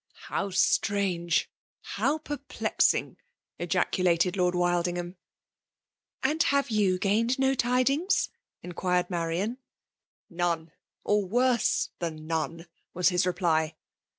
[0.31, 1.47] "How strange!
[1.95, 3.17] ^how perplexing!
[3.39, 5.13] '* qa' culated Lord Wildingham..
[6.23, 8.29] ''And hare fou gained no tadrngs?*'
[8.63, 9.59] in*^ qnired Marian.."
[10.31, 10.71] None,
[11.03, 13.75] or worse than none T was his re^ ply.